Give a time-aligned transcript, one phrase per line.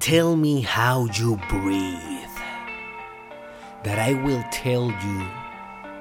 [0.00, 1.98] Tell me how you breathe,
[3.84, 5.20] that I will tell you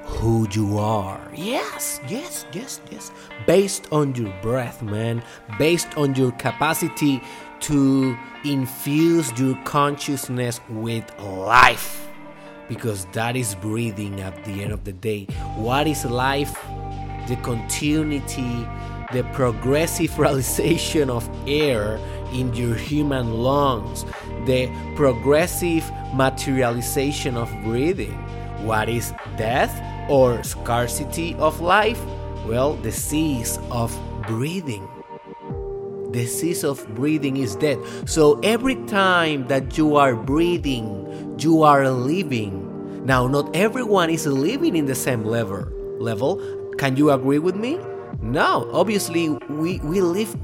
[0.04, 1.22] who you are.
[1.36, 3.12] Yes, yes, yes, yes.
[3.46, 5.24] Based on your breath, man.
[5.60, 7.22] Based on your capacity
[7.62, 12.10] to infuse your consciousness with life.
[12.68, 15.26] Because that is breathing at the end of the day.
[15.56, 16.58] What is life?
[17.28, 18.68] The continuity,
[19.14, 22.00] the progressive realization of air
[22.34, 24.06] in your human lungs,
[24.46, 28.14] the progressive materialization of breathing.
[28.66, 29.72] What is death
[30.10, 32.02] or scarcity of life?
[32.46, 33.96] Well, the cease of
[34.28, 34.88] breathing.
[36.12, 37.80] The cease of breathing is death.
[38.10, 43.06] So every time that you are breathing, you are living.
[43.06, 45.66] Now, not everyone is living in the same level.
[46.00, 46.42] Level.
[46.78, 47.80] Can you agree with me?
[48.24, 48.70] No.
[48.72, 50.36] Obviously, we, we live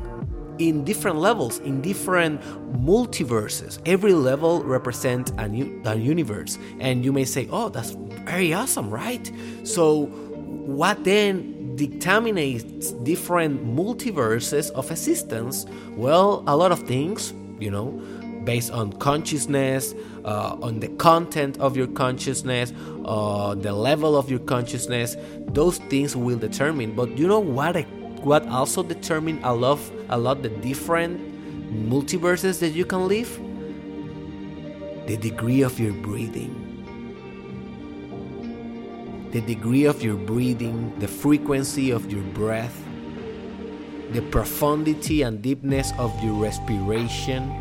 [0.60, 2.42] in different levels, in different
[2.74, 3.80] multiverses.
[3.86, 6.60] Every level represents a, new, a universe.
[6.80, 7.92] And you may say, oh, that's
[8.26, 9.32] very awesome, right?
[9.64, 15.66] So, what then determines different multiverses of existence?
[15.96, 18.02] Well, a lot of things, you know,
[18.44, 19.94] based on consciousness,
[20.26, 22.74] uh, on the content of your consciousness,
[23.06, 25.16] uh, the level of your consciousness.
[25.48, 26.96] Those things will determine.
[26.96, 27.76] But you know what?
[28.24, 29.80] what also determine a lot,
[30.10, 31.20] a lot the different
[31.90, 33.30] multiverses that you can live?
[35.08, 36.66] The degree of your breathing.
[39.32, 42.76] The degree of your breathing, the frequency of your breath,
[44.12, 47.54] the profundity and deepness of your respiration,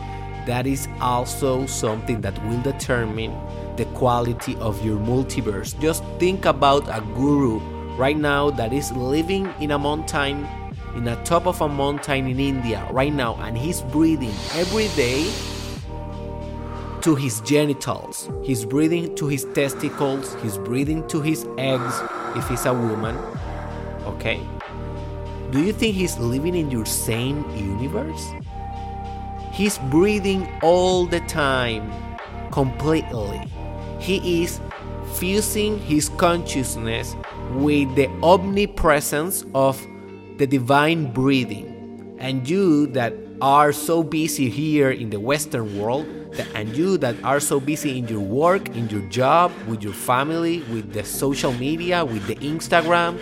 [0.49, 3.31] that is also something that will determine
[3.77, 5.79] the quality of your multiverse.
[5.79, 7.59] Just think about a guru
[7.99, 10.49] right now that is living in a mountain,
[10.97, 15.31] in the top of a mountain in India right now, and he's breathing every day
[17.03, 18.31] to his genitals.
[18.43, 20.35] He's breathing to his testicles.
[20.43, 22.01] He's breathing to his eggs
[22.37, 23.17] if he's a woman.
[24.07, 24.41] Okay?
[25.51, 28.33] Do you think he's living in your same universe?
[29.59, 31.91] He's breathing all the time,
[32.53, 33.43] completely.
[33.99, 34.61] He is
[35.15, 37.17] fusing his consciousness
[37.55, 39.85] with the omnipresence of
[40.37, 42.15] the divine breathing.
[42.21, 46.07] And you that are so busy here in the Western world,
[46.55, 50.63] and you that are so busy in your work, in your job, with your family,
[50.71, 53.19] with the social media, with the Instagram,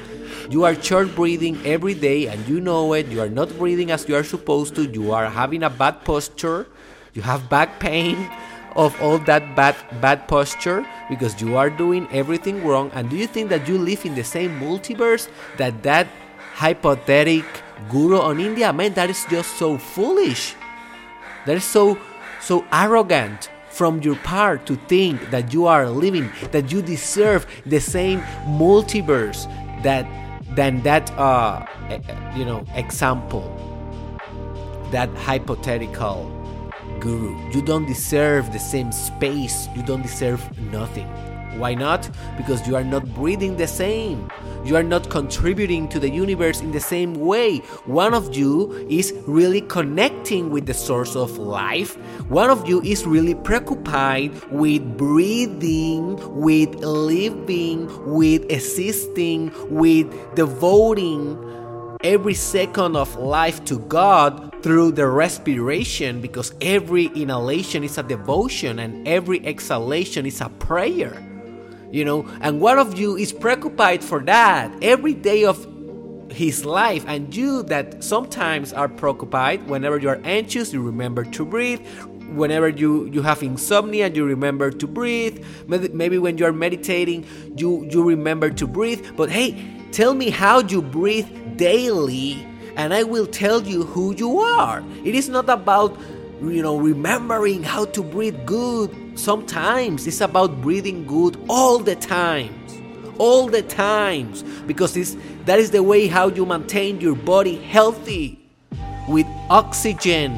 [0.50, 3.06] you are short breathing every day and you know it.
[3.06, 4.84] You are not breathing as you are supposed to.
[4.84, 6.66] You are having a bad posture.
[7.14, 8.30] You have back pain
[8.76, 13.26] of all that bad bad posture because you are doing everything wrong and do you
[13.26, 16.06] think that you live in the same multiverse that that
[16.52, 17.48] hypothetical
[17.88, 20.54] guru on india man that is just so foolish
[21.46, 21.98] that is so
[22.40, 27.80] so arrogant from your part to think that you are living that you deserve the
[27.80, 28.20] same
[28.60, 29.44] multiverse
[29.82, 30.04] that
[30.54, 31.64] than that uh
[32.36, 33.44] you know example
[34.92, 36.30] that hypothetical
[37.00, 37.36] guru.
[37.52, 40.40] You don't deserve the same space, you don't deserve
[40.72, 41.08] nothing.
[41.58, 42.08] Why not?
[42.36, 44.30] Because you are not breathing the same.
[44.64, 47.58] You are not contributing to the universe in the same way.
[47.86, 51.94] One of you is really connecting with the source of life.
[52.28, 61.38] One of you is really preoccupied with breathing, with living, with existing, with devoting
[62.04, 68.78] every second of life to God through the respiration because every inhalation is a devotion
[68.78, 71.25] and every exhalation is a prayer.
[71.90, 75.66] You know, and one of you is preoccupied for that every day of
[76.30, 81.44] his life and you that sometimes are preoccupied whenever you are anxious you remember to
[81.44, 81.80] breathe.
[82.34, 85.44] Whenever you you have insomnia you remember to breathe.
[85.68, 87.24] Maybe when you are meditating
[87.56, 89.06] you you remember to breathe.
[89.16, 89.56] But hey
[89.92, 92.46] tell me how you breathe daily
[92.76, 94.84] and I will tell you who you are.
[95.04, 95.96] It is not about
[96.40, 100.06] you know remembering how to breathe good sometimes.
[100.06, 102.52] It's about breathing good all the times.
[103.18, 104.42] All the times.
[104.66, 108.38] Because it's, that is the way how you maintain your body healthy
[109.08, 110.32] with oxygen.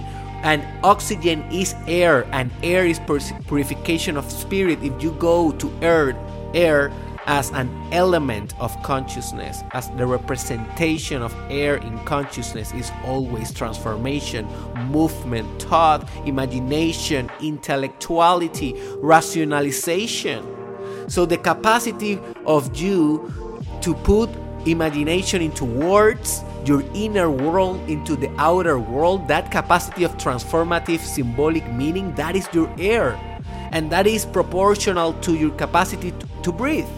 [0.45, 3.01] And oxygen is air and air is
[3.49, 4.79] purification of spirit.
[4.83, 6.17] If you go to earth
[6.55, 6.93] air
[7.29, 14.47] as an element of consciousness, as the representation of air in consciousness is always transformation,
[14.87, 20.43] movement, thought, imagination, intellectuality, rationalization.
[21.09, 23.31] So, the capacity of you
[23.83, 24.31] to put
[24.65, 31.71] imagination into words, your inner world into the outer world, that capacity of transformative symbolic
[31.75, 33.21] meaning, that is your air.
[33.71, 36.89] And that is proportional to your capacity to, to breathe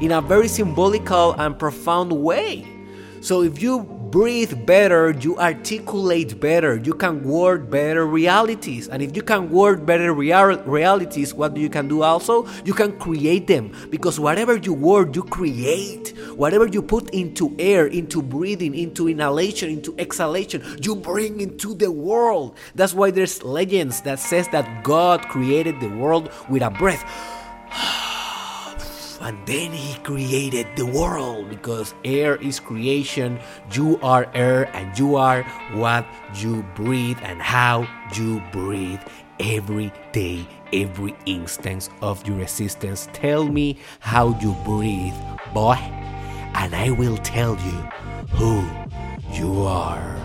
[0.00, 2.66] in a very symbolical and profound way.
[3.20, 8.88] So if you breathe better, you articulate better, you can word better realities.
[8.88, 12.46] And if you can word better real- realities, what do you can do also?
[12.64, 16.14] You can create them because whatever you word, you create.
[16.36, 21.90] Whatever you put into air, into breathing, into inhalation, into exhalation, you bring into the
[21.90, 22.56] world.
[22.76, 27.04] That's why there's legends that says that God created the world with a breath
[29.20, 33.38] and then he created the world because air is creation.
[33.72, 35.42] You are air and you are
[35.74, 39.00] what you breathe and how you breathe.
[39.40, 45.14] Every day every instance of your existence tell me how you breathe
[45.54, 45.76] boy
[46.54, 47.78] and i will tell you
[48.36, 48.64] who
[49.32, 50.17] you are